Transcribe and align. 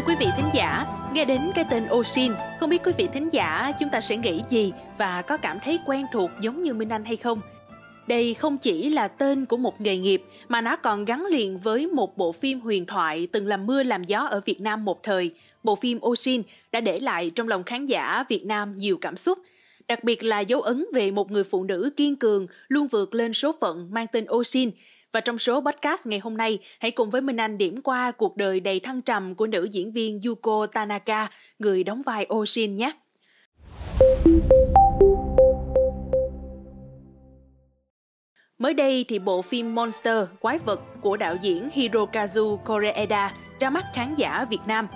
Thưa 0.00 0.06
quý 0.06 0.14
vị 0.20 0.26
thính 0.36 0.50
giả, 0.54 0.86
nghe 1.14 1.24
đến 1.24 1.40
cái 1.54 1.64
tên 1.70 1.86
Oshin 1.92 2.32
không 2.60 2.70
biết 2.70 2.82
quý 2.84 2.92
vị 2.98 3.08
thính 3.12 3.28
giả 3.28 3.72
chúng 3.80 3.88
ta 3.90 4.00
sẽ 4.00 4.16
nghĩ 4.16 4.42
gì 4.48 4.72
và 4.98 5.22
có 5.22 5.36
cảm 5.36 5.58
thấy 5.64 5.78
quen 5.86 6.06
thuộc 6.12 6.30
giống 6.40 6.62
như 6.62 6.74
Minh 6.74 6.88
Anh 6.88 7.04
hay 7.04 7.16
không? 7.16 7.40
Đây 8.06 8.34
không 8.34 8.58
chỉ 8.58 8.90
là 8.90 9.08
tên 9.08 9.46
của 9.46 9.56
một 9.56 9.80
nghề 9.80 9.98
nghiệp 9.98 10.22
mà 10.48 10.60
nó 10.60 10.76
còn 10.76 11.04
gắn 11.04 11.26
liền 11.26 11.58
với 11.58 11.86
một 11.86 12.16
bộ 12.16 12.32
phim 12.32 12.60
huyền 12.60 12.86
thoại 12.86 13.28
từng 13.32 13.46
làm 13.46 13.66
mưa 13.66 13.82
làm 13.82 14.04
gió 14.04 14.18
ở 14.18 14.40
Việt 14.44 14.60
Nam 14.60 14.84
một 14.84 15.02
thời. 15.02 15.34
Bộ 15.62 15.74
phim 15.74 15.98
Oshin 16.06 16.42
đã 16.72 16.80
để 16.80 16.98
lại 17.00 17.30
trong 17.34 17.48
lòng 17.48 17.64
khán 17.64 17.86
giả 17.86 18.24
Việt 18.28 18.46
Nam 18.46 18.78
nhiều 18.78 18.98
cảm 19.00 19.16
xúc, 19.16 19.38
đặc 19.88 20.04
biệt 20.04 20.24
là 20.24 20.40
dấu 20.40 20.60
ấn 20.60 20.84
về 20.92 21.10
một 21.10 21.30
người 21.30 21.44
phụ 21.44 21.64
nữ 21.64 21.90
kiên 21.96 22.16
cường 22.16 22.46
luôn 22.68 22.88
vượt 22.88 23.14
lên 23.14 23.32
số 23.32 23.54
phận 23.60 23.88
mang 23.90 24.06
tên 24.12 24.26
Oshin 24.30 24.70
và 25.12 25.20
trong 25.20 25.38
số 25.38 25.60
podcast 25.60 26.06
ngày 26.06 26.18
hôm 26.18 26.36
nay, 26.36 26.58
hãy 26.80 26.90
cùng 26.90 27.10
với 27.10 27.20
Minh 27.20 27.36
Anh 27.36 27.58
điểm 27.58 27.82
qua 27.82 28.10
cuộc 28.10 28.36
đời 28.36 28.60
đầy 28.60 28.80
thăng 28.80 29.02
trầm 29.02 29.34
của 29.34 29.46
nữ 29.46 29.64
diễn 29.64 29.92
viên 29.92 30.20
Yuko 30.26 30.66
Tanaka, 30.66 31.28
người 31.58 31.84
đóng 31.84 32.02
vai 32.02 32.26
Oshin 32.34 32.74
nhé. 32.74 32.92
Mới 38.58 38.74
đây 38.74 39.04
thì 39.08 39.18
bộ 39.18 39.42
phim 39.42 39.74
Monster, 39.74 40.24
Quái 40.40 40.58
vật 40.58 40.80
của 41.00 41.16
đạo 41.16 41.36
diễn 41.42 41.68
Hirokazu 41.74 42.56
Koreeda 42.56 43.34
ra 43.60 43.70
mắt 43.70 43.84
khán 43.94 44.14
giả 44.14 44.44
Việt 44.50 44.60
Nam. 44.66 44.88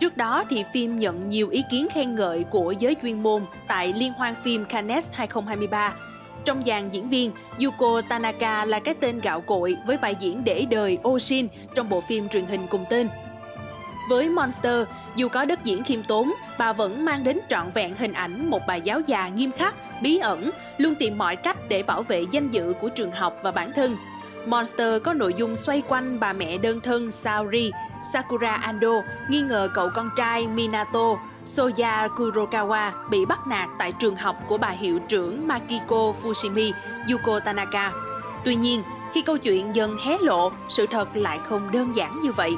Trước 0.00 0.16
đó 0.16 0.44
thì 0.50 0.64
phim 0.72 0.98
nhận 0.98 1.28
nhiều 1.28 1.48
ý 1.48 1.62
kiến 1.70 1.88
khen 1.94 2.14
ngợi 2.14 2.44
của 2.44 2.74
giới 2.78 2.96
chuyên 3.02 3.22
môn 3.22 3.42
tại 3.68 3.92
Liên 3.96 4.12
hoan 4.12 4.34
phim 4.44 4.64
Cannes 4.64 5.08
2023. 5.12 6.11
Trong 6.44 6.64
dàn 6.64 6.90
diễn 6.90 7.08
viên, 7.08 7.32
Yuko 7.64 8.00
Tanaka 8.08 8.64
là 8.64 8.78
cái 8.78 8.94
tên 8.94 9.20
gạo 9.20 9.40
cội 9.40 9.76
với 9.86 9.96
vai 9.96 10.16
diễn 10.20 10.44
để 10.44 10.66
đời 10.70 10.98
Oshin 11.08 11.48
trong 11.74 11.88
bộ 11.88 12.00
phim 12.00 12.28
truyền 12.28 12.46
hình 12.46 12.66
cùng 12.70 12.84
tên. 12.90 13.08
Với 14.08 14.28
Monster, 14.28 14.86
dù 15.16 15.28
có 15.28 15.44
đất 15.44 15.64
diễn 15.64 15.84
khiêm 15.84 16.02
tốn, 16.02 16.32
bà 16.58 16.72
vẫn 16.72 17.04
mang 17.04 17.24
đến 17.24 17.38
trọn 17.48 17.70
vẹn 17.74 17.94
hình 17.98 18.12
ảnh 18.12 18.50
một 18.50 18.62
bà 18.66 18.74
giáo 18.74 19.00
già 19.00 19.28
nghiêm 19.28 19.52
khắc, 19.52 19.74
bí 20.02 20.18
ẩn, 20.18 20.50
luôn 20.78 20.94
tìm 20.94 21.18
mọi 21.18 21.36
cách 21.36 21.56
để 21.68 21.82
bảo 21.82 22.02
vệ 22.02 22.24
danh 22.30 22.48
dự 22.48 22.74
của 22.80 22.88
trường 22.88 23.12
học 23.12 23.38
và 23.42 23.50
bản 23.50 23.72
thân. 23.72 23.96
Monster 24.46 25.02
có 25.02 25.12
nội 25.12 25.34
dung 25.36 25.56
xoay 25.56 25.82
quanh 25.88 26.20
bà 26.20 26.32
mẹ 26.32 26.58
đơn 26.58 26.80
thân 26.80 27.12
Saori, 27.12 27.70
Sakura 28.12 28.54
Ando, 28.54 29.02
nghi 29.28 29.40
ngờ 29.40 29.68
cậu 29.74 29.90
con 29.94 30.10
trai 30.16 30.46
Minato, 30.46 31.18
Soya 31.44 32.08
Kurokawa 32.16 32.90
bị 33.10 33.26
bắt 33.26 33.46
nạt 33.46 33.68
tại 33.78 33.92
trường 33.92 34.16
học 34.16 34.36
của 34.48 34.58
bà 34.58 34.68
hiệu 34.68 34.98
trưởng 35.08 35.48
Makiko 35.48 36.12
Fushimi, 36.22 36.72
Yuko 37.10 37.40
Tanaka. 37.40 37.92
Tuy 38.44 38.54
nhiên, 38.54 38.82
khi 39.12 39.22
câu 39.22 39.38
chuyện 39.38 39.76
dần 39.76 39.96
hé 40.04 40.18
lộ, 40.20 40.52
sự 40.68 40.86
thật 40.86 41.08
lại 41.14 41.38
không 41.44 41.70
đơn 41.70 41.96
giản 41.96 42.18
như 42.18 42.32
vậy. 42.32 42.56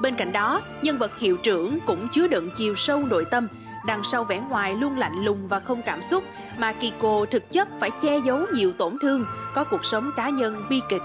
Bên 0.00 0.14
cạnh 0.16 0.32
đó, 0.32 0.60
nhân 0.82 0.98
vật 0.98 1.18
hiệu 1.18 1.36
trưởng 1.36 1.78
cũng 1.86 2.08
chứa 2.08 2.26
đựng 2.26 2.50
chiều 2.54 2.74
sâu 2.74 2.98
nội 2.98 3.24
tâm, 3.30 3.48
đằng 3.86 4.02
sau 4.04 4.24
vẻ 4.24 4.42
ngoài 4.48 4.74
luôn 4.74 4.98
lạnh 4.98 5.24
lùng 5.24 5.48
và 5.48 5.60
không 5.60 5.82
cảm 5.82 6.02
xúc, 6.02 6.24
mà 6.58 6.72
Kiko 6.72 7.24
thực 7.30 7.50
chất 7.50 7.68
phải 7.80 7.90
che 7.90 8.18
giấu 8.18 8.40
nhiều 8.52 8.72
tổn 8.72 8.98
thương, 9.02 9.26
có 9.54 9.64
cuộc 9.64 9.84
sống 9.84 10.10
cá 10.16 10.28
nhân 10.28 10.66
bi 10.68 10.80
kịch. 10.88 11.02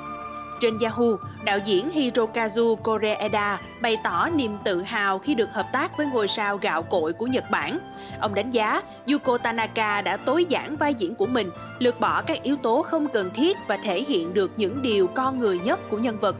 Trên 0.59 0.77
Yahoo, 0.83 1.17
đạo 1.43 1.59
diễn 1.65 1.89
Hirokazu 1.89 2.75
Koreeda 2.75 3.61
bày 3.81 3.97
tỏ 4.03 4.29
niềm 4.35 4.57
tự 4.63 4.81
hào 4.81 5.19
khi 5.19 5.35
được 5.35 5.49
hợp 5.52 5.65
tác 5.73 5.97
với 5.97 6.05
ngôi 6.05 6.27
sao 6.27 6.57
gạo 6.57 6.83
cội 6.83 7.13
của 7.13 7.27
Nhật 7.27 7.43
Bản. 7.52 7.79
Ông 8.19 8.35
đánh 8.35 8.49
giá 8.49 8.81
Yuko 9.11 9.37
Tanaka 9.37 10.02
đã 10.02 10.17
tối 10.17 10.45
giản 10.45 10.77
vai 10.77 10.93
diễn 10.93 11.15
của 11.15 11.25
mình, 11.25 11.49
lược 11.80 11.99
bỏ 11.99 12.21
các 12.21 12.43
yếu 12.43 12.55
tố 12.55 12.81
không 12.81 13.07
cần 13.07 13.30
thiết 13.33 13.57
và 13.67 13.77
thể 13.77 14.03
hiện 14.03 14.33
được 14.33 14.52
những 14.57 14.81
điều 14.81 15.07
con 15.07 15.39
người 15.39 15.59
nhất 15.59 15.80
của 15.89 15.97
nhân 15.97 16.19
vật. 16.19 16.35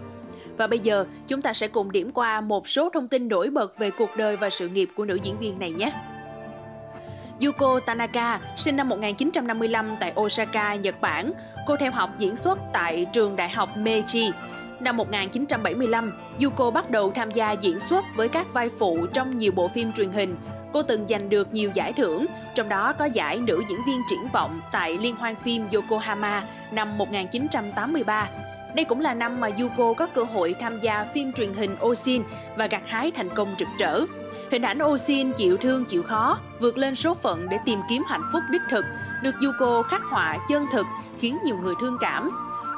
Và 0.58 0.68
bây 0.68 0.80
giờ, 0.80 1.06
chúng 1.28 1.42
ta 1.42 1.54
sẽ 1.54 1.68
cùng 1.68 1.92
điểm 1.92 2.12
qua 2.12 2.42
một 2.42 2.68
số 2.68 2.90
thông 2.90 3.08
tin 3.08 3.28
nổi 3.28 3.50
bật 3.50 3.80
về 3.80 3.92
cuộc 3.92 4.18
đời 4.18 4.36
và 4.36 4.50
sự 4.50 4.68
nghiệp 4.68 4.90
của 4.96 5.06
nữ 5.06 5.20
diễn 5.24 5.40
viên 5.40 5.60
này 5.60 5.72
nhé. 5.72 5.92
Yuko 7.46 7.80
Tanaka, 7.80 8.40
sinh 8.58 8.76
năm 8.76 8.90
1955 8.90 9.96
tại 10.00 10.14
Osaka, 10.20 10.76
Nhật 10.76 11.02
Bản. 11.02 11.32
Cô 11.68 11.76
theo 11.76 11.92
học 11.92 12.10
diễn 12.18 12.36
xuất 12.36 12.60
tại 12.74 13.06
trường 13.14 13.36
đại 13.36 13.50
học 13.50 13.70
Meiji. 13.78 14.32
Năm 14.80 14.98
1975, 14.98 16.12
Yuko 16.44 16.72
bắt 16.72 16.90
đầu 16.90 17.12
tham 17.12 17.32
gia 17.32 17.52
diễn 17.52 17.80
xuất 17.80 18.06
với 18.16 18.30
các 18.30 18.48
vai 18.54 18.70
phụ 18.80 19.08
trong 19.14 19.38
nhiều 19.38 19.52
bộ 19.52 19.68
phim 19.68 19.94
truyền 19.94 20.10
hình. 20.10 20.36
Cô 20.74 20.84
từng 20.84 21.08
giành 21.10 21.30
được 21.30 21.54
nhiều 21.54 21.72
giải 21.74 21.94
thưởng, 21.94 22.26
trong 22.56 22.70
đó 22.70 22.94
có 22.94 23.06
giải 23.06 23.38
nữ 23.38 23.64
diễn 23.70 23.80
viên 23.88 24.02
triển 24.10 24.30
vọng 24.34 24.62
tại 24.72 24.98
Liên 25.02 25.16
hoan 25.16 25.36
phim 25.36 25.68
Yokohama 25.74 26.44
năm 26.72 26.98
1983. 26.98 28.30
Đây 28.76 28.86
cũng 28.86 29.00
là 29.00 29.14
năm 29.14 29.40
mà 29.40 29.50
Yuko 29.60 29.94
có 29.94 30.08
cơ 30.08 30.24
hội 30.24 30.56
tham 30.60 30.80
gia 30.80 31.04
phim 31.04 31.34
truyền 31.34 31.54
hình 31.54 31.76
Osin 31.86 32.24
và 32.58 32.68
gặt 32.68 32.82
hái 32.86 33.12
thành 33.12 33.30
công 33.36 33.56
rực 33.60 33.68
rỡ. 33.80 34.02
Hình 34.52 34.62
ảnh 34.62 34.80
Osin 34.84 35.32
chịu 35.32 35.58
thương 35.58 35.86
chịu 35.86 36.04
khó, 36.04 36.38
vượt 36.60 36.78
lên 36.78 36.96
số 36.96 37.14
phận 37.14 37.50
để 37.50 37.58
tìm 37.66 37.80
kiếm 37.90 38.04
hạnh 38.08 38.24
phúc 38.34 38.44
đích 38.50 38.62
thực, 38.70 38.86
được 39.24 39.36
Yuko 39.44 39.82
khắc 39.84 40.02
họa 40.10 40.38
chân 40.50 40.66
thực 40.72 40.86
khiến 41.18 41.38
nhiều 41.44 41.58
người 41.58 41.74
thương 41.82 41.98
cảm. 42.00 42.32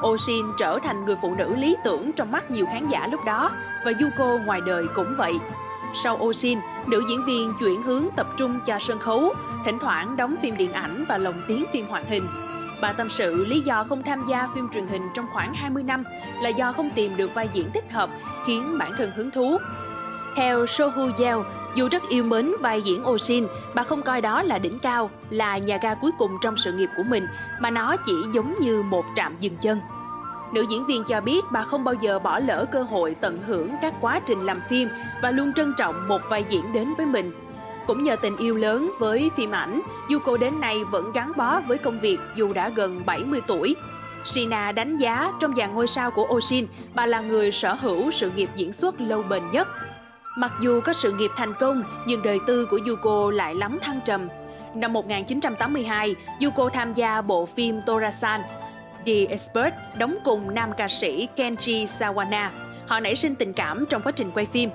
Osin 0.06 0.46
trở 0.58 0.78
thành 0.82 1.04
người 1.04 1.16
phụ 1.22 1.34
nữ 1.34 1.56
lý 1.56 1.76
tưởng 1.84 2.12
trong 2.12 2.32
mắt 2.32 2.50
nhiều 2.50 2.66
khán 2.72 2.86
giả 2.86 3.06
lúc 3.06 3.20
đó 3.26 3.50
và 3.84 3.92
Yuko 4.00 4.38
ngoài 4.46 4.60
đời 4.66 4.86
cũng 4.94 5.14
vậy. 5.18 5.32
Sau 5.94 6.16
Osin, 6.16 6.58
nữ 6.86 7.02
diễn 7.08 7.24
viên 7.24 7.52
chuyển 7.60 7.82
hướng 7.82 8.06
tập 8.16 8.26
trung 8.36 8.60
cho 8.66 8.78
sân 8.78 8.98
khấu, 8.98 9.34
thỉnh 9.64 9.78
thoảng 9.78 10.16
đóng 10.16 10.34
phim 10.42 10.56
điện 10.56 10.72
ảnh 10.72 11.04
và 11.08 11.18
lồng 11.18 11.42
tiếng 11.48 11.64
phim 11.72 11.86
hoạt 11.88 12.08
hình. 12.08 12.26
Bà 12.80 12.92
tâm 12.92 13.08
sự 13.08 13.44
lý 13.44 13.60
do 13.60 13.84
không 13.88 14.02
tham 14.02 14.24
gia 14.28 14.48
phim 14.54 14.68
truyền 14.68 14.86
hình 14.86 15.02
trong 15.14 15.26
khoảng 15.32 15.54
20 15.54 15.82
năm 15.82 16.04
là 16.42 16.48
do 16.48 16.72
không 16.72 16.90
tìm 16.90 17.16
được 17.16 17.34
vai 17.34 17.48
diễn 17.52 17.70
thích 17.74 17.92
hợp, 17.92 18.10
khiến 18.46 18.78
bản 18.78 18.92
thân 18.98 19.10
hứng 19.16 19.30
thú. 19.30 19.58
Theo 20.36 20.66
Sohu 20.66 21.10
Yeo, 21.18 21.44
dù 21.74 21.88
rất 21.90 22.02
yêu 22.08 22.24
mến 22.24 22.52
vai 22.60 22.82
diễn 22.82 23.08
Oshin, 23.08 23.46
bà 23.74 23.82
không 23.82 24.02
coi 24.02 24.20
đó 24.20 24.42
là 24.42 24.58
đỉnh 24.58 24.78
cao, 24.78 25.10
là 25.30 25.58
nhà 25.58 25.78
ga 25.82 25.94
cuối 25.94 26.10
cùng 26.18 26.30
trong 26.42 26.56
sự 26.56 26.72
nghiệp 26.72 26.88
của 26.96 27.02
mình, 27.02 27.26
mà 27.60 27.70
nó 27.70 27.96
chỉ 27.96 28.12
giống 28.34 28.54
như 28.60 28.82
một 28.82 29.04
trạm 29.16 29.36
dừng 29.40 29.56
chân. 29.56 29.80
Nữ 30.52 30.66
diễn 30.70 30.86
viên 30.86 31.04
cho 31.04 31.20
biết 31.20 31.44
bà 31.50 31.62
không 31.62 31.84
bao 31.84 31.94
giờ 31.94 32.18
bỏ 32.18 32.38
lỡ 32.38 32.66
cơ 32.72 32.82
hội 32.82 33.16
tận 33.20 33.38
hưởng 33.46 33.74
các 33.82 33.94
quá 34.00 34.20
trình 34.26 34.40
làm 34.40 34.60
phim 34.68 34.88
và 35.22 35.30
luôn 35.30 35.52
trân 35.52 35.74
trọng 35.78 36.08
một 36.08 36.20
vai 36.28 36.44
diễn 36.48 36.72
đến 36.72 36.94
với 36.96 37.06
mình. 37.06 37.32
Cũng 37.86 38.02
nhờ 38.02 38.16
tình 38.16 38.36
yêu 38.36 38.56
lớn 38.56 38.92
với 38.98 39.30
phim 39.36 39.50
ảnh, 39.50 39.80
Yuko 40.10 40.36
đến 40.36 40.60
nay 40.60 40.84
vẫn 40.84 41.12
gắn 41.12 41.32
bó 41.36 41.60
với 41.60 41.78
công 41.78 42.00
việc 42.00 42.18
dù 42.36 42.52
đã 42.52 42.68
gần 42.68 43.02
70 43.06 43.40
tuổi. 43.46 43.76
Sina 44.24 44.72
đánh 44.72 44.96
giá 44.96 45.32
trong 45.40 45.54
dàn 45.54 45.74
ngôi 45.74 45.86
sao 45.86 46.10
của 46.10 46.26
Oshin, 46.34 46.66
bà 46.94 47.06
là 47.06 47.20
người 47.20 47.52
sở 47.52 47.74
hữu 47.74 48.10
sự 48.10 48.30
nghiệp 48.30 48.50
diễn 48.54 48.72
xuất 48.72 49.00
lâu 49.00 49.22
bền 49.22 49.42
nhất 49.52 49.68
Mặc 50.36 50.52
dù 50.60 50.80
có 50.80 50.92
sự 50.92 51.12
nghiệp 51.12 51.30
thành 51.36 51.54
công, 51.54 51.84
nhưng 52.06 52.22
đời 52.22 52.38
tư 52.46 52.66
của 52.66 52.80
Yuko 52.86 53.30
lại 53.30 53.54
lắm 53.54 53.78
thăng 53.82 54.00
trầm. 54.04 54.28
Năm 54.74 54.92
1982, 54.92 56.14
Yuko 56.40 56.68
tham 56.68 56.92
gia 56.92 57.22
bộ 57.22 57.46
phim 57.46 57.80
Torasan, 57.86 58.40
The 59.06 59.26
Expert, 59.28 59.74
đóng 59.98 60.16
cùng 60.24 60.54
nam 60.54 60.70
ca 60.76 60.88
sĩ 60.88 61.28
Kenji 61.36 61.84
Sawana. 61.84 62.48
Họ 62.86 63.00
nảy 63.00 63.16
sinh 63.16 63.34
tình 63.34 63.52
cảm 63.52 63.86
trong 63.90 64.02
quá 64.02 64.12
trình 64.12 64.30
quay 64.30 64.46
phim. 64.46 64.70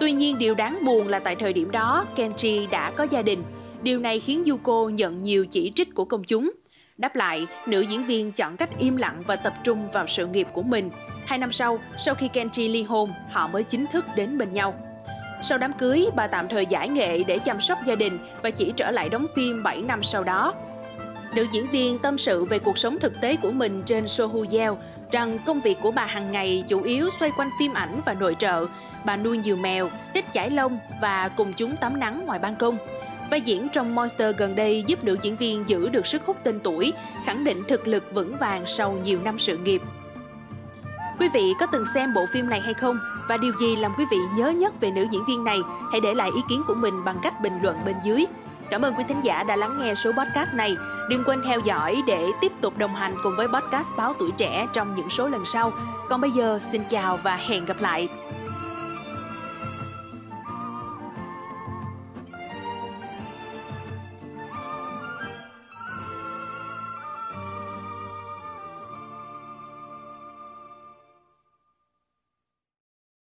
Tuy 0.00 0.12
nhiên, 0.12 0.38
điều 0.38 0.54
đáng 0.54 0.78
buồn 0.84 1.08
là 1.08 1.18
tại 1.18 1.36
thời 1.36 1.52
điểm 1.52 1.70
đó, 1.70 2.06
Kenji 2.16 2.70
đã 2.70 2.90
có 2.90 3.06
gia 3.10 3.22
đình. 3.22 3.42
Điều 3.82 3.98
này 3.98 4.20
khiến 4.20 4.44
Yuko 4.44 4.88
nhận 4.88 5.22
nhiều 5.22 5.46
chỉ 5.46 5.72
trích 5.74 5.94
của 5.94 6.04
công 6.04 6.24
chúng. 6.24 6.52
Đáp 6.96 7.16
lại, 7.16 7.46
nữ 7.66 7.80
diễn 7.80 8.04
viên 8.04 8.30
chọn 8.32 8.56
cách 8.56 8.70
im 8.78 8.96
lặng 8.96 9.22
và 9.26 9.36
tập 9.36 9.54
trung 9.64 9.88
vào 9.92 10.06
sự 10.06 10.26
nghiệp 10.26 10.48
của 10.52 10.62
mình. 10.62 10.90
Hai 11.26 11.38
năm 11.38 11.52
sau, 11.52 11.78
sau 11.98 12.14
khi 12.14 12.28
Kenji 12.32 12.72
ly 12.72 12.82
hôn, 12.82 13.12
họ 13.30 13.48
mới 13.48 13.62
chính 13.62 13.86
thức 13.86 14.04
đến 14.16 14.38
bên 14.38 14.52
nhau. 14.52 14.74
Sau 15.42 15.58
đám 15.58 15.72
cưới, 15.72 16.06
bà 16.16 16.26
tạm 16.26 16.48
thời 16.48 16.66
giải 16.66 16.88
nghệ 16.88 17.22
để 17.26 17.38
chăm 17.38 17.60
sóc 17.60 17.78
gia 17.86 17.94
đình 17.94 18.18
và 18.42 18.50
chỉ 18.50 18.72
trở 18.76 18.90
lại 18.90 19.08
đóng 19.08 19.26
phim 19.36 19.62
7 19.62 19.82
năm 19.82 20.02
sau 20.02 20.24
đó. 20.24 20.54
Nữ 21.34 21.46
diễn 21.52 21.66
viên 21.70 21.98
tâm 21.98 22.18
sự 22.18 22.44
về 22.44 22.58
cuộc 22.58 22.78
sống 22.78 22.98
thực 22.98 23.20
tế 23.20 23.36
của 23.36 23.50
mình 23.50 23.82
trên 23.86 24.08
Sohu 24.08 24.44
Yeo 24.52 24.78
rằng 25.12 25.38
công 25.46 25.60
việc 25.60 25.78
của 25.82 25.90
bà 25.90 26.06
hàng 26.06 26.32
ngày 26.32 26.64
chủ 26.68 26.82
yếu 26.82 27.10
xoay 27.20 27.32
quanh 27.36 27.50
phim 27.58 27.72
ảnh 27.74 28.00
và 28.06 28.14
nội 28.14 28.36
trợ. 28.38 28.66
Bà 29.04 29.16
nuôi 29.16 29.36
nhiều 29.36 29.56
mèo, 29.56 29.90
thích 30.14 30.24
chải 30.32 30.50
lông 30.50 30.78
và 31.00 31.28
cùng 31.28 31.52
chúng 31.52 31.76
tắm 31.76 32.00
nắng 32.00 32.26
ngoài 32.26 32.38
ban 32.38 32.56
công. 32.56 32.76
Vai 33.30 33.40
diễn 33.40 33.68
trong 33.68 33.94
Monster 33.94 34.36
gần 34.36 34.56
đây 34.56 34.84
giúp 34.86 35.04
nữ 35.04 35.16
diễn 35.22 35.36
viên 35.36 35.68
giữ 35.68 35.88
được 35.88 36.06
sức 36.06 36.22
hút 36.26 36.36
tên 36.42 36.60
tuổi, 36.60 36.92
khẳng 37.24 37.44
định 37.44 37.62
thực 37.68 37.88
lực 37.88 38.04
vững 38.14 38.36
vàng 38.36 38.66
sau 38.66 38.92
nhiều 39.04 39.20
năm 39.24 39.38
sự 39.38 39.56
nghiệp. 39.56 39.82
Quý 41.20 41.28
vị 41.28 41.54
có 41.58 41.66
từng 41.66 41.84
xem 41.86 42.14
bộ 42.14 42.26
phim 42.26 42.50
này 42.50 42.60
hay 42.60 42.74
không? 42.74 42.98
Và 43.28 43.36
điều 43.36 43.52
gì 43.60 43.76
làm 43.76 43.94
quý 43.98 44.04
vị 44.10 44.16
nhớ 44.36 44.48
nhất 44.48 44.80
về 44.80 44.90
nữ 44.90 45.06
diễn 45.10 45.24
viên 45.24 45.44
này? 45.44 45.58
Hãy 45.92 46.00
để 46.00 46.14
lại 46.14 46.30
ý 46.34 46.40
kiến 46.48 46.62
của 46.66 46.74
mình 46.74 47.04
bằng 47.04 47.18
cách 47.22 47.40
bình 47.40 47.58
luận 47.62 47.76
bên 47.84 47.96
dưới. 48.02 48.26
Cảm 48.70 48.82
ơn 48.82 48.94
quý 48.94 49.04
thính 49.08 49.20
giả 49.24 49.42
đã 49.42 49.56
lắng 49.56 49.78
nghe 49.78 49.94
số 49.94 50.12
podcast 50.12 50.54
này. 50.54 50.76
Đừng 51.10 51.24
quên 51.24 51.42
theo 51.44 51.60
dõi 51.64 52.02
để 52.06 52.26
tiếp 52.40 52.52
tục 52.60 52.78
đồng 52.78 52.94
hành 52.94 53.14
cùng 53.22 53.36
với 53.36 53.48
podcast 53.48 53.96
Báo 53.96 54.14
Tuổi 54.18 54.30
Trẻ 54.36 54.66
trong 54.72 54.94
những 54.94 55.10
số 55.10 55.28
lần 55.28 55.44
sau. 55.44 55.72
Còn 56.08 56.20
bây 56.20 56.30
giờ, 56.30 56.58
xin 56.72 56.82
chào 56.88 57.16
và 57.16 57.36
hẹn 57.36 57.64
gặp 57.64 57.76
lại. 57.80 58.08